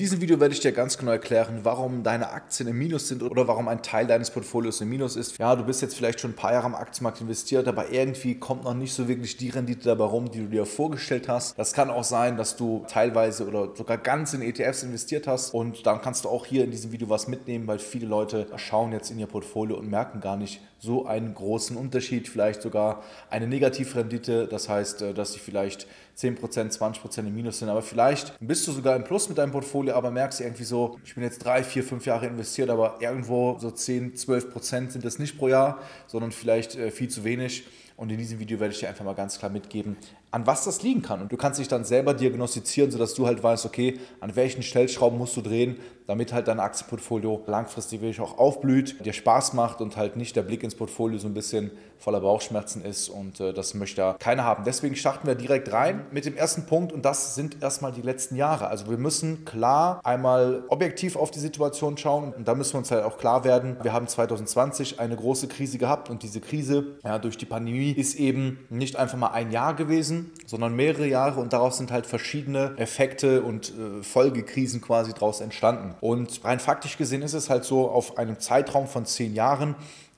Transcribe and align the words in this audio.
In 0.00 0.04
diesem 0.04 0.22
Video 0.22 0.40
werde 0.40 0.54
ich 0.54 0.60
dir 0.60 0.72
ganz 0.72 0.96
genau 0.96 1.10
erklären, 1.10 1.60
warum 1.62 2.02
deine 2.02 2.30
Aktien 2.30 2.70
im 2.70 2.78
Minus 2.78 3.08
sind 3.08 3.22
oder 3.22 3.46
warum 3.46 3.68
ein 3.68 3.82
Teil 3.82 4.06
deines 4.06 4.30
Portfolios 4.30 4.80
im 4.80 4.88
Minus 4.88 5.14
ist. 5.14 5.36
Ja, 5.36 5.54
du 5.54 5.62
bist 5.62 5.82
jetzt 5.82 5.94
vielleicht 5.94 6.20
schon 6.20 6.30
ein 6.30 6.36
paar 6.36 6.54
Jahre 6.54 6.64
am 6.64 6.74
Aktienmarkt 6.74 7.20
investiert, 7.20 7.68
aber 7.68 7.90
irgendwie 7.90 8.36
kommt 8.36 8.64
noch 8.64 8.72
nicht 8.72 8.94
so 8.94 9.08
wirklich 9.08 9.36
die 9.36 9.50
Rendite 9.50 9.84
dabei 9.84 10.04
rum, 10.04 10.30
die 10.30 10.38
du 10.38 10.46
dir 10.46 10.64
vorgestellt 10.64 11.28
hast. 11.28 11.58
Das 11.58 11.74
kann 11.74 11.90
auch 11.90 12.02
sein, 12.02 12.38
dass 12.38 12.56
du 12.56 12.82
teilweise 12.88 13.46
oder 13.46 13.76
sogar 13.76 13.98
ganz 13.98 14.32
in 14.32 14.40
ETFs 14.40 14.84
investiert 14.84 15.26
hast 15.26 15.52
und 15.52 15.84
dann 15.84 16.00
kannst 16.00 16.24
du 16.24 16.30
auch 16.30 16.46
hier 16.46 16.64
in 16.64 16.70
diesem 16.70 16.92
Video 16.92 17.10
was 17.10 17.28
mitnehmen, 17.28 17.66
weil 17.66 17.78
viele 17.78 18.06
Leute 18.06 18.46
schauen 18.56 18.92
jetzt 18.92 19.10
in 19.10 19.18
ihr 19.18 19.26
Portfolio 19.26 19.76
und 19.76 19.90
merken 19.90 20.22
gar 20.22 20.38
nicht 20.38 20.62
so 20.80 21.06
einen 21.06 21.34
großen 21.34 21.76
Unterschied, 21.76 22.28
vielleicht 22.28 22.62
sogar 22.62 23.04
eine 23.28 23.46
Negativrendite, 23.46 24.48
das 24.48 24.68
heißt, 24.68 25.02
äh, 25.02 25.14
dass 25.14 25.34
sie 25.34 25.38
vielleicht 25.38 25.86
10%, 26.18 26.38
20% 26.40 27.18
im 27.20 27.34
Minus 27.34 27.60
sind, 27.60 27.68
aber 27.68 27.82
vielleicht 27.82 28.34
bist 28.40 28.66
du 28.66 28.72
sogar 28.72 28.96
im 28.96 29.04
Plus 29.04 29.28
mit 29.28 29.38
deinem 29.38 29.52
Portfolio, 29.52 29.94
aber 29.94 30.10
merkst 30.10 30.40
irgendwie 30.40 30.64
so, 30.64 30.98
ich 31.04 31.14
bin 31.14 31.22
jetzt 31.22 31.44
drei, 31.44 31.62
vier, 31.62 31.84
fünf 31.84 32.06
Jahre 32.06 32.26
investiert, 32.26 32.70
aber 32.70 32.98
irgendwo 33.00 33.58
so 33.58 33.70
10, 33.70 34.14
12% 34.14 34.90
sind 34.90 35.04
das 35.04 35.18
nicht 35.18 35.38
pro 35.38 35.48
Jahr, 35.48 35.78
sondern 36.06 36.32
vielleicht 36.32 36.74
äh, 36.76 36.90
viel 36.90 37.08
zu 37.08 37.24
wenig. 37.24 37.64
Und 38.00 38.10
in 38.10 38.16
diesem 38.16 38.38
Video 38.38 38.58
werde 38.58 38.72
ich 38.72 38.80
dir 38.80 38.88
einfach 38.88 39.04
mal 39.04 39.14
ganz 39.14 39.38
klar 39.38 39.50
mitgeben, 39.50 39.98
an 40.30 40.46
was 40.46 40.64
das 40.64 40.82
liegen 40.82 41.02
kann. 41.02 41.20
Und 41.20 41.30
du 41.32 41.36
kannst 41.36 41.60
dich 41.60 41.68
dann 41.68 41.84
selber 41.84 42.14
diagnostizieren, 42.14 42.90
sodass 42.90 43.12
du 43.12 43.26
halt 43.26 43.42
weißt, 43.42 43.66
okay, 43.66 44.00
an 44.20 44.34
welchen 44.36 44.62
Stellschrauben 44.62 45.18
musst 45.18 45.36
du 45.36 45.42
drehen, 45.42 45.76
damit 46.06 46.32
halt 46.32 46.48
dein 46.48 46.60
Aktienportfolio 46.60 47.42
langfristig 47.46 48.00
wirklich 48.00 48.20
auch 48.20 48.38
aufblüht, 48.38 49.04
dir 49.04 49.12
Spaß 49.12 49.52
macht 49.52 49.82
und 49.82 49.98
halt 49.98 50.16
nicht 50.16 50.34
der 50.34 50.42
Blick 50.42 50.62
ins 50.62 50.74
Portfolio 50.74 51.18
so 51.18 51.28
ein 51.28 51.34
bisschen 51.34 51.72
voller 51.98 52.20
Bauchschmerzen 52.20 52.82
ist. 52.82 53.10
Und 53.10 53.38
äh, 53.38 53.52
das 53.52 53.74
möchte 53.74 54.00
ja 54.00 54.16
keiner 54.18 54.44
haben. 54.44 54.64
Deswegen 54.64 54.96
starten 54.96 55.26
wir 55.26 55.34
direkt 55.34 55.70
rein 55.70 56.06
mit 56.10 56.24
dem 56.24 56.36
ersten 56.36 56.64
Punkt 56.64 56.92
und 56.92 57.04
das 57.04 57.34
sind 57.34 57.62
erstmal 57.62 57.92
die 57.92 58.02
letzten 58.02 58.34
Jahre. 58.34 58.68
Also 58.68 58.88
wir 58.88 58.96
müssen 58.96 59.44
klar 59.44 60.00
einmal 60.04 60.64
objektiv 60.68 61.16
auf 61.16 61.30
die 61.30 61.38
Situation 61.38 61.98
schauen 61.98 62.32
und 62.32 62.48
da 62.48 62.54
müssen 62.54 62.74
wir 62.74 62.78
uns 62.78 62.90
halt 62.90 63.04
auch 63.04 63.18
klar 63.18 63.44
werden, 63.44 63.76
wir 63.82 63.92
haben 63.92 64.08
2020 64.08 64.98
eine 64.98 65.16
große 65.16 65.48
Krise 65.48 65.76
gehabt 65.76 66.08
und 66.08 66.22
diese 66.22 66.40
Krise 66.40 66.98
ja, 67.04 67.18
durch 67.18 67.36
die 67.36 67.46
Pandemie 67.46 67.89
ist 67.92 68.14
eben 68.14 68.58
nicht 68.70 68.96
einfach 68.96 69.18
mal 69.18 69.28
ein 69.28 69.50
Jahr 69.50 69.74
gewesen, 69.74 70.30
sondern 70.46 70.74
mehrere 70.74 71.06
Jahre 71.06 71.40
und 71.40 71.52
daraus 71.52 71.78
sind 71.78 71.90
halt 71.90 72.06
verschiedene 72.06 72.74
Effekte 72.76 73.42
und 73.42 73.70
äh, 73.70 74.02
Folgekrisen 74.02 74.80
quasi 74.80 75.12
daraus 75.12 75.40
entstanden. 75.40 75.94
Und 76.00 76.44
rein 76.44 76.60
faktisch 76.60 76.96
gesehen 76.96 77.22
ist 77.22 77.34
es 77.34 77.50
halt 77.50 77.64
so, 77.64 77.88
auf 77.88 78.18
einem 78.18 78.38
Zeitraum 78.40 78.86
von 78.86 79.06
zehn 79.06 79.34
Jahren 79.34 79.74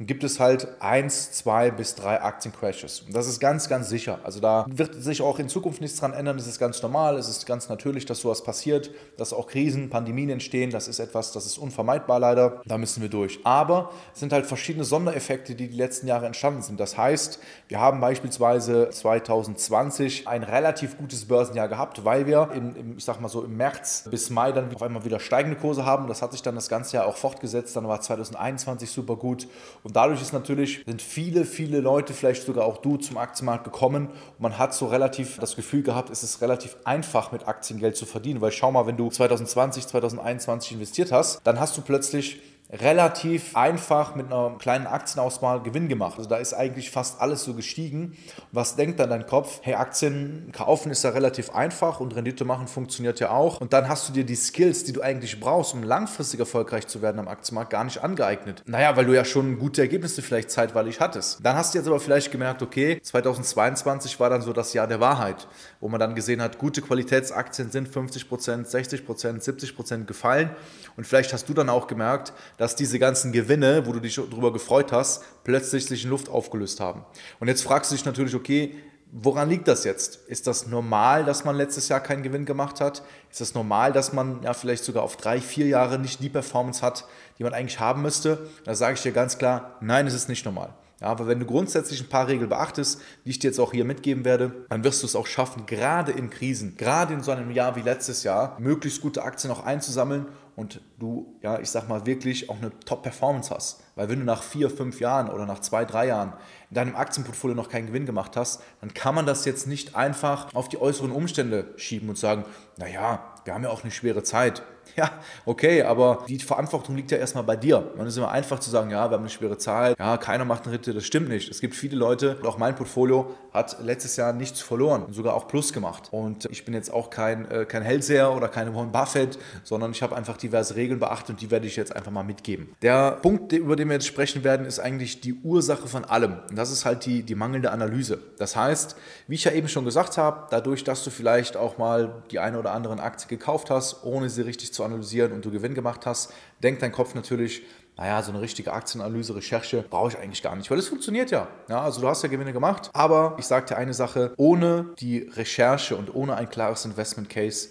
gibt 0.06 0.24
es 0.24 0.40
halt 0.40 0.68
eins, 0.80 1.32
zwei 1.32 1.70
bis 1.70 1.94
drei 1.94 2.20
Aktiencrashes. 2.20 3.04
Das 3.10 3.26
ist 3.26 3.40
ganz, 3.40 3.68
ganz 3.68 3.88
sicher. 3.88 4.18
Also 4.24 4.40
da 4.40 4.66
wird 4.68 4.94
sich 4.94 5.22
auch 5.22 5.38
in 5.38 5.48
Zukunft 5.48 5.80
nichts 5.80 5.98
dran 5.98 6.12
ändern. 6.12 6.36
Das 6.36 6.46
ist 6.46 6.58
ganz 6.58 6.82
normal. 6.82 7.16
Es 7.16 7.28
ist 7.28 7.46
ganz 7.46 7.68
natürlich, 7.68 8.06
dass 8.06 8.20
sowas 8.20 8.42
passiert, 8.42 8.90
dass 9.16 9.32
auch 9.32 9.46
Krisen, 9.46 9.90
Pandemien 9.90 10.30
entstehen. 10.30 10.70
Das 10.70 10.88
ist 10.88 10.98
etwas, 10.98 11.32
das 11.32 11.46
ist 11.46 11.58
unvermeidbar 11.58 12.18
leider. 12.18 12.62
Da 12.64 12.78
müssen 12.78 13.02
wir 13.02 13.08
durch. 13.08 13.40
Aber 13.44 13.90
es 14.14 14.20
sind 14.20 14.32
halt 14.32 14.46
verschiedene 14.46 14.84
Sondereffekte, 14.84 15.54
die 15.54 15.68
die 15.68 15.76
letzten 15.76 16.06
Jahre 16.06 16.26
entstanden 16.26 16.62
sind. 16.62 16.80
Das 16.80 16.96
heißt, 16.96 17.38
wir 17.68 17.80
haben 17.80 18.00
beispielsweise 18.00 18.90
2020 18.90 20.28
ein 20.28 20.42
relativ 20.42 20.98
gutes 20.98 21.26
Börsenjahr 21.26 21.68
gehabt, 21.68 22.04
weil 22.04 22.26
wir 22.26 22.50
in, 22.54 22.76
im, 22.76 22.96
ich 22.98 23.04
sag 23.04 23.20
mal 23.20 23.28
so 23.28 23.44
im 23.44 23.56
März 23.56 24.08
bis 24.10 24.30
Mai 24.30 24.52
dann 24.52 24.74
auf 24.74 24.82
einmal 24.82 25.04
wieder 25.04 25.20
steigende 25.20 25.56
Kurse 25.56 25.84
haben. 25.84 26.08
Das 26.08 26.22
hat 26.22 26.32
sich 26.32 26.42
dann 26.42 26.54
das 26.54 26.68
ganze 26.68 26.96
Jahr 26.96 27.06
auch 27.06 27.16
fortgesetzt. 27.16 27.76
Dann 27.76 27.86
war 27.86 28.00
2021 28.00 28.90
super 28.90 29.16
gut. 29.16 29.46
Und 29.82 29.91
und 29.92 29.96
dadurch 29.96 30.22
ist 30.22 30.32
natürlich, 30.32 30.82
sind 30.86 31.02
viele, 31.02 31.44
viele 31.44 31.80
Leute, 31.80 32.14
vielleicht 32.14 32.44
sogar 32.44 32.64
auch 32.64 32.78
du, 32.78 32.96
zum 32.96 33.18
Aktienmarkt 33.18 33.64
gekommen. 33.64 34.06
Und 34.06 34.40
man 34.40 34.56
hat 34.56 34.72
so 34.72 34.86
relativ 34.86 35.36
das 35.38 35.54
Gefühl 35.54 35.82
gehabt, 35.82 36.08
es 36.08 36.22
ist 36.22 36.40
relativ 36.40 36.78
einfach 36.84 37.30
mit 37.30 37.46
Aktiengeld 37.46 37.94
zu 37.94 38.06
verdienen. 38.06 38.40
Weil 38.40 38.52
schau 38.52 38.72
mal, 38.72 38.86
wenn 38.86 38.96
du 38.96 39.10
2020, 39.10 39.86
2021 39.86 40.72
investiert 40.72 41.12
hast, 41.12 41.42
dann 41.44 41.60
hast 41.60 41.76
du 41.76 41.82
plötzlich 41.82 42.40
relativ 42.72 43.54
einfach 43.54 44.14
mit 44.14 44.26
einer 44.26 44.56
kleinen 44.58 44.86
Aktienauswahl 44.86 45.62
Gewinn 45.62 45.88
gemacht. 45.88 46.14
Also 46.16 46.28
da 46.28 46.36
ist 46.36 46.54
eigentlich 46.54 46.90
fast 46.90 47.20
alles 47.20 47.44
so 47.44 47.52
gestiegen. 47.52 48.16
Was 48.50 48.76
denkt 48.76 48.98
dann 48.98 49.10
dein 49.10 49.26
Kopf? 49.26 49.60
Hey, 49.62 49.74
Aktien 49.74 50.50
kaufen 50.52 50.90
ist 50.90 51.04
ja 51.04 51.10
relativ 51.10 51.50
einfach 51.50 52.00
und 52.00 52.16
Rendite 52.16 52.46
machen 52.46 52.66
funktioniert 52.66 53.20
ja 53.20 53.30
auch. 53.30 53.60
Und 53.60 53.74
dann 53.74 53.88
hast 53.88 54.08
du 54.08 54.12
dir 54.14 54.24
die 54.24 54.36
Skills, 54.36 54.84
die 54.84 54.92
du 54.92 55.02
eigentlich 55.02 55.38
brauchst, 55.38 55.74
um 55.74 55.82
langfristig 55.82 56.40
erfolgreich 56.40 56.86
zu 56.86 57.02
werden 57.02 57.18
am 57.18 57.28
Aktienmarkt, 57.28 57.70
gar 57.70 57.84
nicht 57.84 58.02
angeeignet. 58.02 58.62
Naja, 58.66 58.96
weil 58.96 59.04
du 59.04 59.14
ja 59.14 59.26
schon 59.26 59.58
gute 59.58 59.82
Ergebnisse 59.82 60.22
vielleicht 60.22 60.50
zeitweilig 60.50 60.98
hattest. 60.98 61.44
Dann 61.44 61.56
hast 61.56 61.74
du 61.74 61.78
jetzt 61.78 61.86
aber 61.86 62.00
vielleicht 62.00 62.32
gemerkt, 62.32 62.62
okay, 62.62 62.98
2022 63.02 64.18
war 64.18 64.30
dann 64.30 64.40
so 64.40 64.54
das 64.54 64.72
Jahr 64.72 64.86
der 64.86 65.00
Wahrheit, 65.00 65.46
wo 65.82 65.88
man 65.88 65.98
dann 65.98 66.14
gesehen 66.14 66.40
hat, 66.40 66.58
gute 66.58 66.80
Qualitätsaktien 66.80 67.72
sind 67.72 67.88
50%, 67.88 68.70
60%, 68.70 69.04
70% 69.04 70.04
gefallen. 70.04 70.50
Und 70.96 71.08
vielleicht 71.08 71.32
hast 71.32 71.48
du 71.48 71.54
dann 71.54 71.68
auch 71.68 71.88
gemerkt, 71.88 72.32
dass 72.56 72.76
diese 72.76 73.00
ganzen 73.00 73.32
Gewinne, 73.32 73.84
wo 73.84 73.92
du 73.92 73.98
dich 73.98 74.14
darüber 74.14 74.52
gefreut 74.52 74.92
hast, 74.92 75.24
plötzlich 75.42 75.84
sich 75.86 76.04
in 76.04 76.10
Luft 76.10 76.28
aufgelöst 76.28 76.78
haben. 76.78 77.04
Und 77.40 77.48
jetzt 77.48 77.64
fragst 77.64 77.90
du 77.90 77.96
dich 77.96 78.04
natürlich, 78.04 78.36
okay, 78.36 78.76
woran 79.10 79.48
liegt 79.48 79.66
das 79.66 79.82
jetzt? 79.82 80.20
Ist 80.28 80.46
das 80.46 80.68
normal, 80.68 81.24
dass 81.24 81.44
man 81.44 81.56
letztes 81.56 81.88
Jahr 81.88 82.00
keinen 82.00 82.22
Gewinn 82.22 82.44
gemacht 82.44 82.80
hat? 82.80 83.02
Ist 83.28 83.40
das 83.40 83.54
normal, 83.54 83.92
dass 83.92 84.12
man 84.12 84.40
ja 84.44 84.54
vielleicht 84.54 84.84
sogar 84.84 85.02
auf 85.02 85.16
drei, 85.16 85.40
vier 85.40 85.66
Jahre 85.66 85.98
nicht 85.98 86.22
die 86.22 86.28
Performance 86.28 86.80
hat, 86.80 87.06
die 87.38 87.42
man 87.42 87.54
eigentlich 87.54 87.80
haben 87.80 88.02
müsste? 88.02 88.48
Da 88.64 88.76
sage 88.76 88.94
ich 88.94 89.02
dir 89.02 89.12
ganz 89.12 89.36
klar, 89.36 89.78
nein, 89.80 90.06
es 90.06 90.14
ist 90.14 90.28
nicht 90.28 90.44
normal. 90.44 90.74
Ja, 91.02 91.08
aber 91.08 91.26
wenn 91.26 91.40
du 91.40 91.46
grundsätzlich 91.46 92.00
ein 92.00 92.08
paar 92.08 92.28
Regeln 92.28 92.48
beachtest, 92.48 93.00
die 93.24 93.30
ich 93.30 93.40
dir 93.40 93.48
jetzt 93.48 93.58
auch 93.58 93.72
hier 93.72 93.84
mitgeben 93.84 94.24
werde, 94.24 94.66
dann 94.68 94.84
wirst 94.84 95.02
du 95.02 95.06
es 95.06 95.16
auch 95.16 95.26
schaffen, 95.26 95.66
gerade 95.66 96.12
in 96.12 96.30
Krisen, 96.30 96.76
gerade 96.76 97.12
in 97.12 97.22
so 97.22 97.32
einem 97.32 97.50
Jahr 97.50 97.74
wie 97.74 97.80
letztes 97.80 98.22
Jahr, 98.22 98.56
möglichst 98.60 99.00
gute 99.00 99.24
Aktien 99.24 99.52
auch 99.52 99.64
einzusammeln 99.64 100.26
und 100.54 100.80
du, 101.00 101.34
ja, 101.42 101.58
ich 101.58 101.70
sag 101.70 101.88
mal, 101.88 102.06
wirklich 102.06 102.50
auch 102.50 102.58
eine 102.58 102.70
Top-Performance 102.84 103.52
hast. 103.52 103.82
Weil 103.96 104.08
wenn 104.10 104.20
du 104.20 104.24
nach 104.24 104.44
vier, 104.44 104.70
fünf 104.70 105.00
Jahren 105.00 105.28
oder 105.28 105.44
nach 105.44 105.58
zwei, 105.58 105.84
drei 105.84 106.06
Jahren 106.06 106.34
in 106.70 106.74
deinem 106.74 106.94
Aktienportfolio 106.94 107.56
noch 107.56 107.68
keinen 107.68 107.88
Gewinn 107.88 108.06
gemacht 108.06 108.36
hast, 108.36 108.62
dann 108.80 108.94
kann 108.94 109.16
man 109.16 109.26
das 109.26 109.44
jetzt 109.44 109.66
nicht 109.66 109.96
einfach 109.96 110.54
auf 110.54 110.68
die 110.68 110.80
äußeren 110.80 111.10
Umstände 111.10 111.72
schieben 111.76 112.08
und 112.10 112.16
sagen, 112.16 112.44
naja, 112.76 113.34
wir 113.44 113.54
haben 113.54 113.64
ja 113.64 113.70
auch 113.70 113.82
eine 113.82 113.90
schwere 113.90 114.22
Zeit. 114.22 114.62
Ja, 114.96 115.10
okay, 115.46 115.82
aber 115.82 116.24
die 116.28 116.38
Verantwortung 116.38 116.96
liegt 116.96 117.10
ja 117.10 117.16
erstmal 117.16 117.44
bei 117.44 117.56
dir. 117.56 117.92
Man 117.96 118.06
ist 118.06 118.16
immer 118.18 118.30
einfach 118.30 118.58
zu 118.58 118.70
sagen, 118.70 118.90
ja, 118.90 119.08
wir 119.08 119.14
haben 119.14 119.22
eine 119.22 119.30
schwere 119.30 119.56
Zahl, 119.56 119.94
ja, 119.98 120.16
keiner 120.18 120.44
macht 120.44 120.64
eine 120.64 120.74
Ritte, 120.74 120.92
das 120.92 121.04
stimmt 121.04 121.30
nicht. 121.30 121.50
Es 121.50 121.60
gibt 121.60 121.74
viele 121.74 121.96
Leute, 121.96 122.38
auch 122.44 122.58
mein 122.58 122.74
Portfolio 122.74 123.34
hat 123.52 123.78
letztes 123.82 124.16
Jahr 124.16 124.32
nichts 124.32 124.60
verloren, 124.60 125.06
sogar 125.10 125.34
auch 125.34 125.48
Plus 125.48 125.72
gemacht. 125.72 126.08
Und 126.10 126.46
ich 126.46 126.64
bin 126.64 126.74
jetzt 126.74 126.92
auch 126.92 127.10
kein, 127.10 127.50
äh, 127.50 127.64
kein 127.64 127.82
Hellseher 127.82 128.32
oder 128.32 128.48
kein 128.48 128.74
Warren 128.74 128.92
Buffett, 128.92 129.38
sondern 129.62 129.92
ich 129.92 130.02
habe 130.02 130.16
einfach 130.16 130.36
diverse 130.36 130.76
Regeln 130.76 131.00
beachtet 131.00 131.30
und 131.30 131.40
die 131.40 131.50
werde 131.50 131.66
ich 131.66 131.76
jetzt 131.76 131.94
einfach 131.94 132.10
mal 132.10 132.22
mitgeben. 132.22 132.74
Der 132.82 133.12
Punkt, 133.12 133.52
über 133.52 133.76
den 133.76 133.88
wir 133.88 133.94
jetzt 133.94 134.06
sprechen 134.06 134.44
werden, 134.44 134.66
ist 134.66 134.78
eigentlich 134.78 135.20
die 135.20 135.34
Ursache 135.34 135.86
von 135.86 136.04
allem. 136.04 136.38
Und 136.48 136.56
das 136.56 136.70
ist 136.70 136.84
halt 136.84 137.04
die, 137.04 137.22
die 137.22 137.34
mangelnde 137.34 137.70
Analyse. 137.70 138.18
Das 138.38 138.56
heißt, 138.56 138.96
wie 139.26 139.34
ich 139.34 139.44
ja 139.44 139.52
eben 139.52 139.68
schon 139.68 139.84
gesagt 139.84 140.18
habe, 140.18 140.46
dadurch, 140.50 140.84
dass 140.84 141.04
du 141.04 141.10
vielleicht 141.10 141.56
auch 141.56 141.78
mal 141.78 142.22
die 142.30 142.38
eine 142.38 142.58
oder 142.58 142.72
andere 142.72 142.92
Aktie 143.02 143.28
gekauft 143.28 143.70
hast, 143.70 144.04
ohne 144.04 144.28
sie 144.28 144.42
richtig 144.42 144.71
zu 144.72 144.84
analysieren 144.84 145.32
und 145.32 145.44
du 145.44 145.50
Gewinn 145.50 145.74
gemacht 145.74 146.06
hast, 146.06 146.32
denkt 146.62 146.82
dein 146.82 146.92
Kopf 146.92 147.14
natürlich, 147.14 147.62
naja, 147.96 148.22
so 148.22 148.32
eine 148.32 148.40
richtige 148.40 148.72
Aktienanalyse, 148.72 149.36
Recherche 149.36 149.84
brauche 149.88 150.08
ich 150.08 150.18
eigentlich 150.18 150.42
gar 150.42 150.56
nicht, 150.56 150.70
weil 150.70 150.78
es 150.78 150.88
funktioniert 150.88 151.30
ja. 151.30 151.48
ja. 151.68 151.82
Also 151.82 152.00
du 152.00 152.08
hast 152.08 152.22
ja 152.22 152.28
Gewinne 152.28 152.52
gemacht, 152.52 152.90
aber 152.92 153.36
ich 153.38 153.44
sage 153.44 153.66
dir 153.66 153.76
eine 153.76 153.94
Sache, 153.94 154.32
ohne 154.36 154.90
die 154.98 155.30
Recherche 155.34 155.96
und 155.96 156.14
ohne 156.14 156.36
ein 156.36 156.48
klares 156.48 156.84
Investment 156.84 157.28
Case 157.28 157.70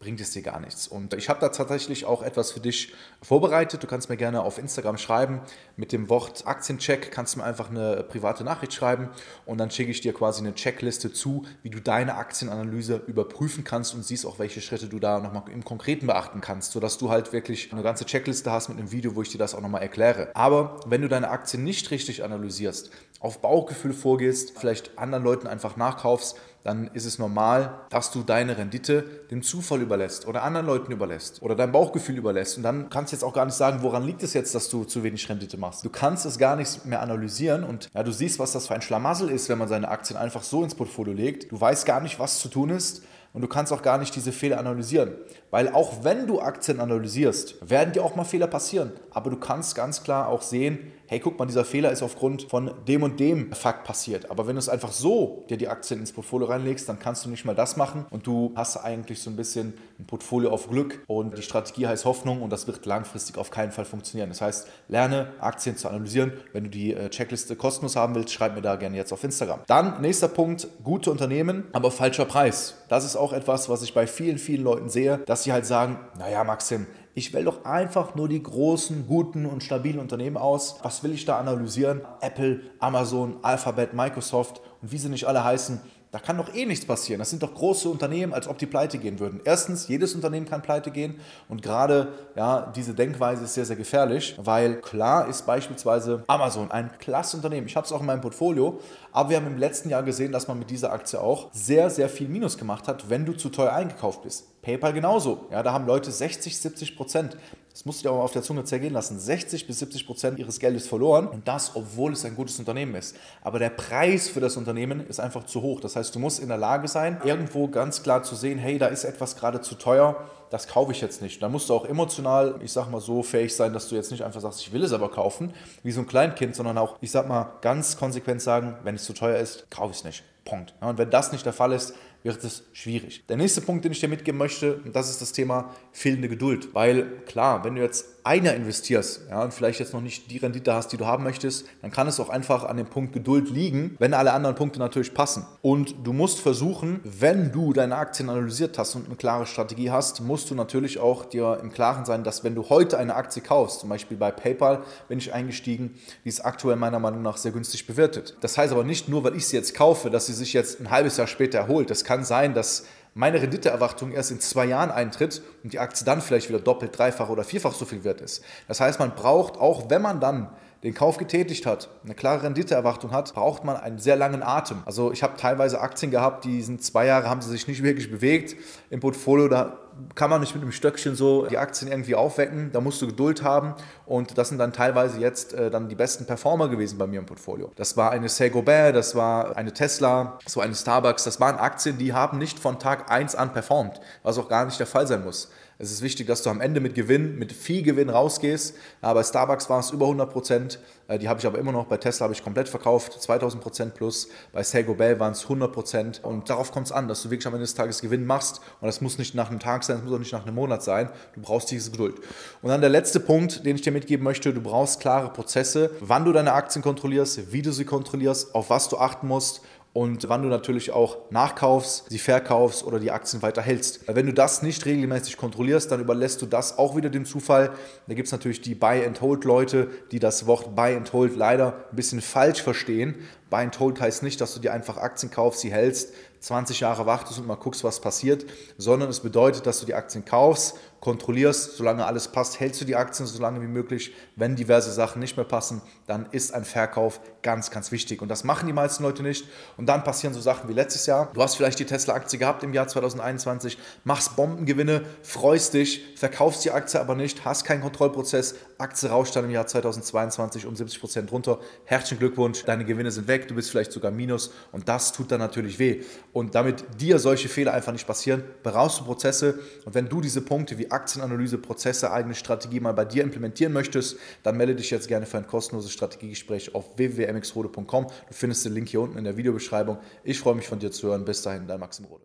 bringt 0.00 0.20
es 0.20 0.32
dir 0.32 0.42
gar 0.42 0.58
nichts. 0.58 0.88
Und 0.88 1.12
ich 1.14 1.28
habe 1.28 1.40
da 1.40 1.50
tatsächlich 1.50 2.06
auch 2.06 2.22
etwas 2.22 2.50
für 2.50 2.60
dich 2.60 2.94
vorbereitet. 3.22 3.82
Du 3.82 3.86
kannst 3.86 4.08
mir 4.08 4.16
gerne 4.16 4.42
auf 4.42 4.58
Instagram 4.58 4.96
schreiben. 4.96 5.42
Mit 5.76 5.92
dem 5.92 6.08
Wort 6.08 6.46
Aktiencheck 6.46 7.12
kannst 7.12 7.34
du 7.34 7.40
mir 7.40 7.44
einfach 7.44 7.70
eine 7.70 8.02
private 8.02 8.42
Nachricht 8.42 8.72
schreiben 8.72 9.10
und 9.44 9.58
dann 9.58 9.70
schicke 9.70 9.90
ich 9.90 10.00
dir 10.00 10.14
quasi 10.14 10.40
eine 10.40 10.54
Checkliste 10.54 11.12
zu, 11.12 11.44
wie 11.62 11.70
du 11.70 11.80
deine 11.80 12.14
Aktienanalyse 12.14 12.96
überprüfen 13.06 13.62
kannst 13.62 13.94
und 13.94 14.02
siehst 14.02 14.24
auch, 14.24 14.38
welche 14.38 14.62
Schritte 14.62 14.88
du 14.88 14.98
da 14.98 15.20
nochmal 15.20 15.42
im 15.52 15.64
Konkreten 15.64 16.06
beachten 16.06 16.40
kannst, 16.40 16.72
sodass 16.72 16.96
du 16.96 17.10
halt 17.10 17.34
wirklich 17.34 17.70
eine 17.72 17.82
ganze 17.82 18.06
Checkliste 18.06 18.50
hast 18.50 18.70
mit 18.70 18.78
einem 18.78 18.90
Video, 18.92 19.14
wo 19.14 19.22
ich 19.22 19.28
dir 19.28 19.38
das 19.38 19.54
auch 19.54 19.60
nochmal 19.60 19.82
erkläre. 19.82 20.30
Aber 20.34 20.80
wenn 20.86 21.02
du 21.02 21.08
deine 21.08 21.28
Aktien 21.28 21.62
nicht 21.62 21.90
richtig 21.90 22.24
analysierst, 22.24 22.90
auf 23.20 23.42
Bauchgefühl 23.42 23.92
vorgehst, 23.92 24.58
vielleicht 24.58 24.98
anderen 24.98 25.22
Leuten 25.24 25.46
einfach 25.46 25.76
nachkaufst, 25.76 26.36
dann 26.62 26.88
ist 26.88 27.04
es 27.04 27.18
normal, 27.18 27.80
dass 27.90 28.10
du 28.10 28.22
deine 28.22 28.56
Rendite 28.56 29.02
dem 29.30 29.42
Zufall 29.42 29.80
überlässt 29.80 30.26
oder 30.26 30.42
anderen 30.42 30.66
Leuten 30.66 30.92
überlässt 30.92 31.42
oder 31.42 31.54
deinem 31.54 31.72
Bauchgefühl 31.72 32.16
überlässt. 32.16 32.56
Und 32.56 32.62
dann 32.62 32.90
kannst 32.90 33.12
du 33.12 33.16
jetzt 33.16 33.24
auch 33.24 33.32
gar 33.32 33.46
nicht 33.46 33.54
sagen, 33.54 33.82
woran 33.82 34.04
liegt 34.04 34.22
es 34.22 34.34
jetzt, 34.34 34.54
dass 34.54 34.68
du 34.68 34.84
zu 34.84 35.02
wenig 35.02 35.28
Rendite 35.28 35.56
machst. 35.56 35.84
Du 35.84 35.90
kannst 35.90 36.26
es 36.26 36.38
gar 36.38 36.56
nicht 36.56 36.84
mehr 36.86 37.02
analysieren 37.02 37.64
und 37.64 37.90
ja, 37.94 38.02
du 38.02 38.12
siehst, 38.12 38.38
was 38.38 38.52
das 38.52 38.66
für 38.66 38.74
ein 38.74 38.82
Schlamassel 38.82 39.30
ist, 39.30 39.48
wenn 39.48 39.58
man 39.58 39.68
seine 39.68 39.88
Aktien 39.88 40.18
einfach 40.18 40.42
so 40.42 40.62
ins 40.62 40.74
Portfolio 40.74 41.14
legt. 41.14 41.50
Du 41.50 41.60
weißt 41.60 41.86
gar 41.86 42.00
nicht, 42.00 42.18
was 42.18 42.40
zu 42.40 42.48
tun 42.48 42.70
ist 42.70 43.02
und 43.32 43.42
du 43.42 43.48
kannst 43.48 43.72
auch 43.72 43.82
gar 43.82 43.98
nicht 43.98 44.14
diese 44.16 44.32
Fehler 44.32 44.58
analysieren. 44.58 45.14
Weil 45.50 45.72
auch 45.72 46.04
wenn 46.04 46.26
du 46.26 46.40
Aktien 46.40 46.80
analysierst, 46.80 47.56
werden 47.68 47.92
dir 47.92 48.04
auch 48.04 48.16
mal 48.16 48.24
Fehler 48.24 48.46
passieren. 48.46 48.92
Aber 49.10 49.30
du 49.30 49.36
kannst 49.36 49.74
ganz 49.74 50.02
klar 50.02 50.28
auch 50.28 50.42
sehen, 50.42 50.92
hey, 51.10 51.18
guck 51.18 51.36
mal, 51.40 51.46
dieser 51.46 51.64
Fehler 51.64 51.90
ist 51.90 52.04
aufgrund 52.04 52.44
von 52.44 52.70
dem 52.86 53.02
und 53.02 53.18
dem 53.18 53.52
Fakt 53.52 53.82
passiert. 53.82 54.30
Aber 54.30 54.46
wenn 54.46 54.54
du 54.54 54.60
es 54.60 54.68
einfach 54.68 54.92
so 54.92 55.44
dir 55.50 55.56
die 55.56 55.66
Aktien 55.66 55.98
ins 55.98 56.12
Portfolio 56.12 56.46
reinlegst, 56.46 56.88
dann 56.88 57.00
kannst 57.00 57.24
du 57.24 57.30
nicht 57.30 57.44
mal 57.44 57.56
das 57.56 57.76
machen 57.76 58.06
und 58.10 58.28
du 58.28 58.52
hast 58.54 58.76
eigentlich 58.76 59.20
so 59.20 59.28
ein 59.28 59.34
bisschen 59.34 59.74
ein 59.98 60.06
Portfolio 60.06 60.50
auf 60.50 60.68
Glück 60.68 61.02
und 61.08 61.36
die 61.36 61.42
Strategie 61.42 61.88
heißt 61.88 62.04
Hoffnung 62.04 62.42
und 62.42 62.50
das 62.50 62.68
wird 62.68 62.86
langfristig 62.86 63.38
auf 63.38 63.50
keinen 63.50 63.72
Fall 63.72 63.86
funktionieren. 63.86 64.28
Das 64.28 64.40
heißt, 64.40 64.68
lerne 64.86 65.32
Aktien 65.40 65.76
zu 65.76 65.88
analysieren. 65.88 66.32
Wenn 66.52 66.64
du 66.64 66.70
die 66.70 66.94
äh, 66.94 67.10
Checkliste 67.10 67.56
kostenlos 67.56 67.96
haben 67.96 68.14
willst, 68.14 68.32
schreib 68.32 68.54
mir 68.54 68.62
da 68.62 68.76
gerne 68.76 68.96
jetzt 68.96 69.12
auf 69.12 69.24
Instagram. 69.24 69.62
Dann 69.66 70.00
nächster 70.00 70.28
Punkt, 70.28 70.68
gute 70.84 71.10
Unternehmen, 71.10 71.64
aber 71.72 71.90
falscher 71.90 72.24
Preis. 72.24 72.76
Das 72.88 73.04
ist 73.04 73.16
auch 73.20 73.32
etwas, 73.32 73.68
was 73.68 73.82
ich 73.82 73.94
bei 73.94 74.06
vielen, 74.06 74.38
vielen 74.38 74.64
Leuten 74.64 74.88
sehe, 74.88 75.18
dass 75.18 75.44
sie 75.44 75.52
halt 75.52 75.66
sagen, 75.66 75.98
naja, 76.18 76.42
Maxim, 76.44 76.86
ich 77.14 77.32
wähle 77.32 77.46
doch 77.46 77.64
einfach 77.64 78.14
nur 78.14 78.28
die 78.28 78.42
großen, 78.42 79.06
guten 79.06 79.46
und 79.46 79.62
stabilen 79.62 79.98
Unternehmen 79.98 80.36
aus. 80.36 80.78
Was 80.82 81.02
will 81.02 81.12
ich 81.12 81.24
da 81.24 81.38
analysieren? 81.38 82.02
Apple, 82.20 82.60
Amazon, 82.78 83.36
Alphabet, 83.42 83.94
Microsoft 83.94 84.60
und 84.80 84.92
wie 84.92 84.98
sie 84.98 85.08
nicht 85.08 85.26
alle 85.26 85.44
heißen. 85.44 85.80
Da 86.12 86.18
kann 86.18 86.38
doch 86.38 86.52
eh 86.52 86.66
nichts 86.66 86.84
passieren. 86.84 87.20
Das 87.20 87.30
sind 87.30 87.42
doch 87.42 87.54
große 87.54 87.88
Unternehmen, 87.88 88.34
als 88.34 88.48
ob 88.48 88.58
die 88.58 88.66
pleite 88.66 88.98
gehen 88.98 89.20
würden. 89.20 89.40
Erstens, 89.44 89.86
jedes 89.86 90.14
Unternehmen 90.14 90.44
kann 90.44 90.60
pleite 90.60 90.90
gehen 90.90 91.20
und 91.48 91.62
gerade 91.62 92.08
ja, 92.34 92.72
diese 92.74 92.94
Denkweise 92.94 93.44
ist 93.44 93.54
sehr, 93.54 93.64
sehr 93.64 93.76
gefährlich, 93.76 94.34
weil 94.42 94.80
klar 94.80 95.28
ist 95.28 95.46
beispielsweise 95.46 96.24
Amazon 96.26 96.70
ein 96.72 96.90
klasse 96.98 97.36
Unternehmen. 97.36 97.68
Ich 97.68 97.76
habe 97.76 97.86
es 97.86 97.92
auch 97.92 98.00
in 98.00 98.06
meinem 98.06 98.22
Portfolio, 98.22 98.80
aber 99.12 99.30
wir 99.30 99.36
haben 99.36 99.46
im 99.46 99.58
letzten 99.58 99.88
Jahr 99.88 100.02
gesehen, 100.02 100.32
dass 100.32 100.48
man 100.48 100.58
mit 100.58 100.70
dieser 100.70 100.92
Aktie 100.92 101.20
auch 101.20 101.48
sehr, 101.52 101.90
sehr 101.90 102.08
viel 102.08 102.28
Minus 102.28 102.58
gemacht 102.58 102.88
hat, 102.88 103.08
wenn 103.08 103.24
du 103.24 103.32
zu 103.32 103.48
teuer 103.48 103.72
eingekauft 103.72 104.22
bist. 104.22 104.60
PayPal 104.62 104.92
genauso. 104.92 105.46
Ja, 105.50 105.62
da 105.62 105.72
haben 105.72 105.86
Leute 105.86 106.10
60, 106.10 106.58
70 106.58 106.96
Prozent 106.96 107.36
das 107.72 107.84
musst 107.84 108.00
du 108.04 108.08
dir 108.08 108.14
mal 108.14 108.22
auf 108.22 108.32
der 108.32 108.42
Zunge 108.42 108.64
zergehen 108.64 108.92
lassen. 108.92 109.18
60 109.18 109.66
bis 109.66 109.78
70 109.78 110.06
Prozent 110.06 110.38
ihres 110.38 110.58
Geldes 110.58 110.88
verloren 110.88 111.28
und 111.28 111.46
das, 111.46 111.76
obwohl 111.76 112.12
es 112.12 112.24
ein 112.24 112.34
gutes 112.34 112.58
Unternehmen 112.58 112.94
ist. 112.94 113.16
Aber 113.42 113.58
der 113.58 113.70
Preis 113.70 114.28
für 114.28 114.40
das 114.40 114.56
Unternehmen 114.56 115.06
ist 115.06 115.20
einfach 115.20 115.44
zu 115.44 115.62
hoch. 115.62 115.80
Das 115.80 115.96
heißt, 115.96 116.14
du 116.14 116.18
musst 116.18 116.40
in 116.40 116.48
der 116.48 116.58
Lage 116.58 116.88
sein, 116.88 117.20
irgendwo 117.24 117.68
ganz 117.68 118.02
klar 118.02 118.22
zu 118.22 118.34
sehen, 118.34 118.58
hey, 118.58 118.78
da 118.78 118.86
ist 118.86 119.04
etwas 119.04 119.36
gerade 119.36 119.60
zu 119.60 119.76
teuer, 119.76 120.16
das 120.50 120.66
kaufe 120.66 120.90
ich 120.90 121.00
jetzt 121.00 121.22
nicht. 121.22 121.40
Da 121.40 121.48
musst 121.48 121.68
du 121.68 121.74
auch 121.74 121.86
emotional, 121.86 122.56
ich 122.62 122.72
sag 122.72 122.90
mal 122.90 123.00
so, 123.00 123.22
fähig 123.22 123.54
sein, 123.54 123.72
dass 123.72 123.88
du 123.88 123.94
jetzt 123.94 124.10
nicht 124.10 124.24
einfach 124.24 124.40
sagst, 124.40 124.60
ich 124.60 124.72
will 124.72 124.82
es 124.82 124.92
aber 124.92 125.08
kaufen, 125.08 125.54
wie 125.84 125.92
so 125.92 126.00
ein 126.00 126.08
Kleinkind, 126.08 126.56
sondern 126.56 126.76
auch, 126.76 126.96
ich 127.00 127.12
sag 127.12 127.28
mal, 127.28 127.52
ganz 127.60 127.96
konsequent 127.96 128.42
sagen, 128.42 128.76
wenn 128.82 128.96
es 128.96 129.04
zu 129.04 129.12
teuer 129.12 129.38
ist, 129.38 129.70
kaufe 129.70 129.92
ich 129.92 129.98
es 129.98 130.04
nicht. 130.04 130.24
Punkt. 130.44 130.74
und 130.80 130.98
wenn 130.98 131.10
das 131.10 131.32
nicht 131.32 131.46
der 131.46 131.52
Fall 131.52 131.70
ist, 131.70 131.94
wird 132.22 132.44
es 132.44 132.64
schwierig. 132.72 133.24
Der 133.28 133.36
nächste 133.36 133.60
Punkt, 133.60 133.84
den 133.84 133.92
ich 133.92 134.00
dir 134.00 134.08
mitgeben 134.08 134.38
möchte, 134.38 134.80
das 134.92 135.10
ist 135.10 135.22
das 135.22 135.32
Thema 135.32 135.74
fehlende 135.92 136.28
Geduld. 136.28 136.74
Weil 136.74 137.22
klar, 137.26 137.64
wenn 137.64 137.74
du 137.76 137.82
jetzt 137.82 138.06
einer 138.24 138.54
investierst 138.54 139.22
ja, 139.30 139.42
und 139.42 139.54
vielleicht 139.54 139.80
jetzt 139.80 139.94
noch 139.94 140.00
nicht 140.00 140.30
die 140.30 140.38
Rendite 140.38 140.74
hast, 140.74 140.88
die 140.92 140.96
du 140.96 141.06
haben 141.06 141.24
möchtest, 141.24 141.66
dann 141.80 141.90
kann 141.90 142.06
es 142.06 142.20
auch 142.20 142.28
einfach 142.28 142.64
an 142.64 142.76
dem 142.76 142.86
Punkt 142.86 143.12
Geduld 143.12 143.50
liegen, 143.50 143.96
wenn 143.98 144.14
alle 144.14 144.32
anderen 144.32 144.56
Punkte 144.56 144.78
natürlich 144.78 145.14
passen. 145.14 145.46
Und 145.62 145.94
du 146.04 146.12
musst 146.12 146.40
versuchen, 146.40 147.00
wenn 147.04 147.52
du 147.52 147.72
deine 147.72 147.96
Aktien 147.96 148.28
analysiert 148.28 148.78
hast 148.78 148.94
und 148.94 149.06
eine 149.06 149.16
klare 149.16 149.46
Strategie 149.46 149.90
hast, 149.90 150.20
musst 150.20 150.50
du 150.50 150.54
natürlich 150.54 150.98
auch 150.98 151.24
dir 151.24 151.58
im 151.62 151.72
Klaren 151.72 152.04
sein, 152.04 152.24
dass 152.24 152.44
wenn 152.44 152.54
du 152.54 152.68
heute 152.68 152.98
eine 152.98 153.14
Aktie 153.14 153.42
kaufst, 153.42 153.80
zum 153.80 153.88
Beispiel 153.88 154.16
bei 154.16 154.30
PayPal 154.30 154.82
bin 155.08 155.18
ich 155.18 155.32
eingestiegen, 155.32 155.98
die 156.24 156.28
ist 156.28 156.44
aktuell 156.44 156.76
meiner 156.76 156.98
Meinung 156.98 157.22
nach 157.22 157.36
sehr 157.36 157.52
günstig 157.52 157.86
bewertet. 157.86 158.36
Das 158.40 158.58
heißt 158.58 158.72
aber 158.72 158.84
nicht 158.84 159.08
nur, 159.08 159.24
weil 159.24 159.36
ich 159.36 159.46
sie 159.46 159.56
jetzt 159.56 159.74
kaufe, 159.74 160.10
dass 160.10 160.26
sie 160.26 160.34
sich 160.34 160.52
jetzt 160.52 160.80
ein 160.80 160.90
halbes 160.90 161.16
Jahr 161.16 161.26
später 161.26 161.58
erholt. 161.58 161.90
Das 161.90 162.04
kann 162.10 162.24
sein, 162.24 162.54
dass 162.54 162.86
meine 163.14 163.40
Renditeerwartung 163.40 164.10
erst 164.10 164.32
in 164.32 164.40
zwei 164.40 164.64
Jahren 164.64 164.90
eintritt 164.90 165.42
und 165.62 165.72
die 165.72 165.78
Aktie 165.78 166.04
dann 166.04 166.20
vielleicht 166.20 166.48
wieder 166.48 166.58
doppelt, 166.58 166.98
dreifach 166.98 167.28
oder 167.28 167.44
vierfach 167.44 167.72
so 167.72 167.84
viel 167.84 168.02
wert 168.02 168.20
ist. 168.20 168.42
Das 168.66 168.80
heißt, 168.80 168.98
man 168.98 169.14
braucht, 169.14 169.56
auch 169.56 169.90
wenn 169.90 170.02
man 170.02 170.18
dann 170.18 170.50
den 170.82 170.94
Kauf 170.94 171.18
getätigt 171.18 171.66
hat, 171.66 171.90
eine 172.04 172.14
klare 172.14 172.44
Renditeerwartung 172.44 173.10
hat, 173.10 173.34
braucht 173.34 173.64
man 173.64 173.76
einen 173.76 173.98
sehr 173.98 174.16
langen 174.16 174.42
Atem. 174.42 174.78
Also 174.86 175.12
ich 175.12 175.22
habe 175.22 175.36
teilweise 175.36 175.80
Aktien 175.80 176.10
gehabt, 176.10 176.44
die 176.44 176.62
sind 176.62 176.82
zwei 176.82 177.04
Jahre, 177.04 177.28
haben 177.28 177.42
sie 177.42 177.50
sich 177.50 177.68
nicht 177.68 177.82
wirklich 177.82 178.10
bewegt 178.10 178.56
im 178.88 179.00
Portfolio. 179.00 179.48
Da 179.48 179.78
kann 180.14 180.30
man 180.30 180.40
nicht 180.40 180.54
mit 180.54 180.62
einem 180.62 180.72
Stöckchen 180.72 181.14
so 181.16 181.44
die 181.46 181.58
Aktien 181.58 181.90
irgendwie 181.90 182.14
aufwecken. 182.14 182.70
Da 182.72 182.80
musst 182.80 183.02
du 183.02 183.06
Geduld 183.06 183.42
haben. 183.42 183.74
Und 184.06 184.38
das 184.38 184.48
sind 184.48 184.56
dann 184.56 184.72
teilweise 184.72 185.20
jetzt 185.20 185.52
äh, 185.52 185.70
dann 185.70 185.90
die 185.90 185.94
besten 185.94 186.24
Performer 186.24 186.68
gewesen 186.68 186.96
bei 186.96 187.06
mir 187.06 187.18
im 187.18 187.26
Portfolio. 187.26 187.72
Das 187.76 187.98
war 187.98 188.10
eine 188.10 188.30
Saint-Gobain, 188.30 188.94
das 188.94 189.14
war 189.14 189.56
eine 189.58 189.74
Tesla, 189.74 190.38
war 190.54 190.64
eine 190.64 190.74
Starbucks. 190.74 191.24
Das 191.24 191.40
waren 191.40 191.56
Aktien, 191.56 191.98
die 191.98 192.14
haben 192.14 192.38
nicht 192.38 192.58
von 192.58 192.78
Tag 192.78 193.10
1 193.10 193.34
an 193.34 193.52
performt, 193.52 194.00
was 194.22 194.38
auch 194.38 194.48
gar 194.48 194.64
nicht 194.64 194.78
der 194.78 194.86
Fall 194.86 195.06
sein 195.06 195.24
muss. 195.24 195.50
Es 195.82 195.90
ist 195.90 196.02
wichtig, 196.02 196.26
dass 196.26 196.42
du 196.42 196.50
am 196.50 196.60
Ende 196.60 196.78
mit 196.78 196.94
Gewinn, 196.94 197.38
mit 197.38 197.54
viel 197.54 197.82
Gewinn 197.82 198.10
rausgehst. 198.10 198.76
Ja, 199.02 199.14
bei 199.14 199.22
Starbucks 199.22 199.70
war 199.70 199.80
es 199.80 199.90
über 199.92 200.04
100 200.04 200.30
Prozent. 200.30 200.78
Äh, 201.08 201.18
die 201.18 201.26
habe 201.26 201.40
ich 201.40 201.46
aber 201.46 201.58
immer 201.58 201.72
noch. 201.72 201.86
Bei 201.86 201.96
Tesla 201.96 202.24
habe 202.24 202.34
ich 202.34 202.44
komplett 202.44 202.68
verkauft, 202.68 203.14
2000 203.14 203.62
Prozent 203.62 203.94
plus. 203.94 204.28
Bei 204.52 204.62
Sago 204.62 204.92
Bell 204.92 205.18
waren 205.18 205.32
es 205.32 205.44
100 205.44 205.72
Prozent. 205.72 206.20
Und 206.22 206.50
darauf 206.50 206.70
kommt 206.70 206.88
es 206.88 206.92
an, 206.92 207.08
dass 207.08 207.22
du 207.22 207.30
wirklich 207.30 207.46
am 207.46 207.54
Ende 207.54 207.64
des 207.64 207.74
Tages 207.74 208.02
Gewinn 208.02 208.26
machst. 208.26 208.60
Und 208.82 208.88
das 208.88 209.00
muss 209.00 209.16
nicht 209.16 209.34
nach 209.34 209.48
einem 209.48 209.58
Tag 209.58 209.82
sein, 209.84 209.96
das 209.96 210.04
muss 210.04 210.12
auch 210.12 210.18
nicht 210.18 210.34
nach 210.34 210.44
einem 210.44 210.54
Monat 210.54 210.82
sein. 210.82 211.08
Du 211.34 211.40
brauchst 211.40 211.70
diese 211.70 211.90
Geduld. 211.90 212.16
Und 212.60 212.68
dann 212.68 212.82
der 212.82 212.90
letzte 212.90 213.18
Punkt, 213.18 213.64
den 213.64 213.76
ich 213.76 213.80
dir 213.80 213.92
mitgeben 213.92 214.22
möchte. 214.22 214.52
Du 214.52 214.60
brauchst 214.60 215.00
klare 215.00 215.32
Prozesse, 215.32 215.92
wann 216.00 216.26
du 216.26 216.32
deine 216.32 216.52
Aktien 216.52 216.82
kontrollierst, 216.82 217.52
wie 217.52 217.62
du 217.62 217.72
sie 217.72 217.86
kontrollierst, 217.86 218.54
auf 218.54 218.68
was 218.68 218.90
du 218.90 218.98
achten 218.98 219.28
musst 219.28 219.62
und 219.92 220.28
wann 220.28 220.42
du 220.42 220.48
natürlich 220.48 220.92
auch 220.92 221.18
nachkaufst, 221.30 222.08
sie 222.10 222.18
verkaufst 222.18 222.84
oder 222.84 223.00
die 223.00 223.10
Aktien 223.10 223.42
weiter 223.42 223.60
hältst. 223.60 224.06
Wenn 224.06 224.26
du 224.26 224.32
das 224.32 224.62
nicht 224.62 224.86
regelmäßig 224.86 225.36
kontrollierst, 225.36 225.90
dann 225.90 226.00
überlässt 226.00 226.40
du 226.42 226.46
das 226.46 226.78
auch 226.78 226.94
wieder 226.94 227.10
dem 227.10 227.24
Zufall. 227.24 227.72
Da 228.06 228.14
gibt 228.14 228.26
es 228.26 228.32
natürlich 228.32 228.60
die 228.60 228.76
Buy-and-Hold-Leute, 228.76 229.88
die 230.12 230.20
das 230.20 230.46
Wort 230.46 230.76
Buy-and-Hold 230.76 231.36
leider 231.36 231.86
ein 231.90 231.96
bisschen 231.96 232.20
falsch 232.20 232.62
verstehen. 232.62 233.16
Buy-and-Hold 233.50 234.00
heißt 234.00 234.22
nicht, 234.22 234.40
dass 234.40 234.54
du 234.54 234.60
dir 234.60 234.72
einfach 234.72 234.96
Aktien 234.96 235.32
kaufst, 235.32 235.60
sie 235.60 235.72
hältst, 235.72 236.14
20 236.38 236.80
Jahre 236.80 237.04
wartest 237.06 237.40
und 237.40 237.48
mal 237.48 237.56
guckst, 237.56 237.82
was 237.82 238.00
passiert, 238.00 238.46
sondern 238.78 239.10
es 239.10 239.20
bedeutet, 239.20 239.66
dass 239.66 239.80
du 239.80 239.86
die 239.86 239.94
Aktien 239.94 240.24
kaufst, 240.24 240.76
kontrollierst, 241.00 241.76
solange 241.76 242.04
alles 242.04 242.28
passt, 242.28 242.60
hältst 242.60 242.80
du 242.80 242.84
die 242.84 242.94
Aktien 242.94 243.26
so 243.26 243.40
lange 243.40 243.62
wie 243.62 243.66
möglich. 243.66 244.12
Wenn 244.36 244.54
diverse 244.54 244.92
Sachen 244.92 245.20
nicht 245.20 245.36
mehr 245.36 245.46
passen, 245.46 245.80
dann 246.06 246.26
ist 246.30 246.54
ein 246.54 246.64
Verkauf 246.64 247.20
ganz, 247.42 247.70
ganz 247.70 247.90
wichtig. 247.90 248.20
Und 248.20 248.28
das 248.28 248.44
machen 248.44 248.66
die 248.66 248.74
meisten 248.74 249.02
Leute 249.02 249.22
nicht. 249.22 249.46
Und 249.78 249.86
dann 249.86 250.04
passieren 250.04 250.34
so 250.34 250.40
Sachen 250.40 250.68
wie 250.68 250.74
letztes 250.74 251.06
Jahr. 251.06 251.30
Du 251.32 251.42
hast 251.42 251.56
vielleicht 251.56 251.78
die 251.78 251.86
Tesla-Aktie 251.86 252.38
gehabt 252.38 252.62
im 252.62 252.74
Jahr 252.74 252.86
2021, 252.86 253.78
machst 254.04 254.36
Bombengewinne, 254.36 255.02
freust 255.22 255.72
dich, 255.72 256.04
verkaufst 256.16 256.64
die 256.66 256.70
Aktie 256.70 257.00
aber 257.00 257.14
nicht, 257.14 257.46
hast 257.46 257.64
keinen 257.64 257.80
Kontrollprozess, 257.80 258.56
Aktie 258.76 259.08
rauscht 259.08 259.34
dann 259.36 259.46
im 259.46 259.50
Jahr 259.50 259.66
2022 259.66 260.66
um 260.66 260.76
70 260.76 261.00
Prozent 261.00 261.32
runter. 261.32 261.60
Herzlichen 261.86 262.18
Glückwunsch, 262.18 262.64
deine 262.64 262.84
Gewinne 262.84 263.10
sind 263.10 263.26
weg, 263.26 263.48
du 263.48 263.54
bist 263.54 263.70
vielleicht 263.70 263.92
sogar 263.92 264.10
minus 264.10 264.52
und 264.72 264.88
das 264.88 265.12
tut 265.12 265.32
dann 265.32 265.40
natürlich 265.40 265.78
weh. 265.78 266.02
Und 266.34 266.54
damit 266.54 266.84
dir 267.00 267.18
solche 267.18 267.48
Fehler 267.48 267.72
einfach 267.72 267.92
nicht 267.92 268.06
passieren, 268.06 268.44
brauchst 268.62 269.00
du 269.00 269.04
Prozesse 269.04 269.58
und 269.86 269.94
wenn 269.94 270.08
du 270.08 270.20
diese 270.20 270.42
Punkte 270.42 270.76
wie 270.76 270.89
Aktienanalyse, 270.92 271.58
Prozesse, 271.58 272.10
eigene 272.10 272.34
Strategie 272.34 272.80
mal 272.80 272.92
bei 272.92 273.04
dir 273.04 273.22
implementieren 273.22 273.72
möchtest, 273.72 274.18
dann 274.42 274.56
melde 274.56 274.74
dich 274.74 274.90
jetzt 274.90 275.08
gerne 275.08 275.26
für 275.26 275.38
ein 275.38 275.46
kostenloses 275.46 275.92
Strategiegespräch 275.92 276.74
auf 276.74 276.96
www.mxrode.com. 276.96 278.06
Du 278.06 278.34
findest 278.34 278.64
den 278.64 278.74
Link 278.74 278.88
hier 278.88 279.00
unten 279.00 279.18
in 279.18 279.24
der 279.24 279.36
Videobeschreibung. 279.36 279.98
Ich 280.24 280.38
freue 280.38 280.54
mich 280.54 280.66
von 280.66 280.78
dir 280.78 280.90
zu 280.90 281.08
hören. 281.08 281.24
Bis 281.24 281.42
dahin, 281.42 281.66
dein 281.66 281.80
Maxim 281.80 282.06
Rode. 282.06 282.24